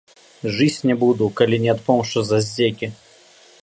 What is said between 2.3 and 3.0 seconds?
за здзекі!